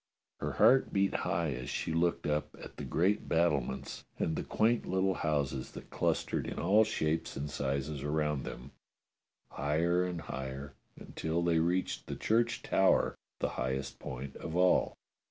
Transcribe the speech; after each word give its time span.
Her 0.39 0.53
heart 0.53 0.91
beat 0.91 1.13
high 1.13 1.51
as 1.51 1.69
she 1.69 1.93
looked 1.93 2.25
up 2.25 2.55
at 2.59 2.77
the 2.77 2.83
great 2.83 3.29
battlements 3.29 4.03
and 4.17 4.35
the 4.35 4.41
quaint 4.41 4.87
little 4.87 5.13
houses 5.13 5.73
that 5.73 5.91
clustered 5.91 6.47
in 6.47 6.57
all 6.57 6.83
shapes 6.83 7.37
and 7.37 7.47
sizes 7.47 8.01
around 8.01 8.43
them, 8.43 8.71
higher 9.51 10.03
and 10.03 10.21
higher, 10.21 10.73
until 10.99 11.43
they 11.43 11.59
reached 11.59 12.07
the 12.07 12.15
church 12.15 12.63
tower, 12.63 13.15
the 13.37 13.49
highest 13.49 13.99
point 13.99 14.35
of 14.37 14.55
all. 14.55 14.97